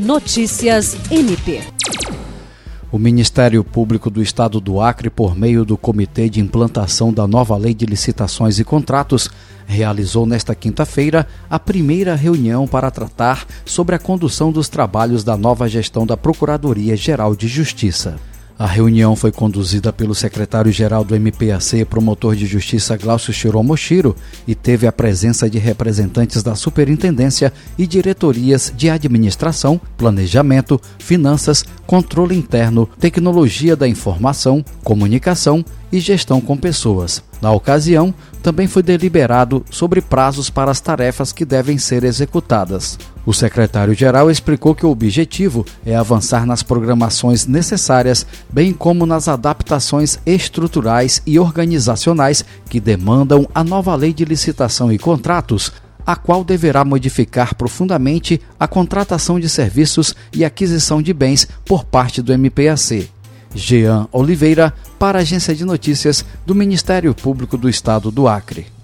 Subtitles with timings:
[0.00, 1.60] Notícias MP.
[2.90, 7.54] O Ministério Público do Estado do Acre, por meio do Comitê de Implantação da nova
[7.58, 9.28] Lei de Licitações e Contratos,
[9.66, 15.68] realizou nesta quinta-feira a primeira reunião para tratar sobre a condução dos trabalhos da nova
[15.68, 18.16] gestão da Procuradoria-Geral de Justiça.
[18.60, 24.14] A reunião foi conduzida pelo secretário-geral do MPAC, promotor de justiça Glaucio Shiromoshiro,
[24.46, 32.36] e teve a presença de representantes da superintendência e diretorias de administração, planejamento, finanças, controle
[32.36, 37.22] interno, tecnologia da informação, comunicação e gestão com pessoas.
[37.40, 42.98] Na ocasião, também foi deliberado sobre prazos para as tarefas que devem ser executadas.
[43.26, 50.18] O secretário-geral explicou que o objetivo é avançar nas programações necessárias, bem como nas adaptações
[50.24, 55.70] estruturais e organizacionais que demandam a nova lei de licitação e contratos,
[56.06, 62.22] a qual deverá modificar profundamente a contratação de serviços e aquisição de bens por parte
[62.22, 63.08] do MPAC.
[63.54, 68.79] Jean Oliveira, para a Agência de Notícias do Ministério Público do Estado do Acre.